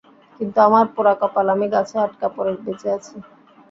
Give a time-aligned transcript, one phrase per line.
[0.39, 2.99] কিন্তু আমার পোড়া কপাল, আমি গাছে আটকা পড়ে বেঁচে যাই।